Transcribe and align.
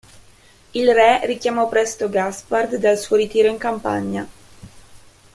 Il 0.71 0.91
re 0.95 1.23
richiamò 1.27 1.69
presto 1.69 2.09
Gaspard 2.09 2.77
dal 2.77 2.97
suo 2.97 3.17
ritiro 3.17 3.49
in 3.49 3.59
campagna. 3.59 4.27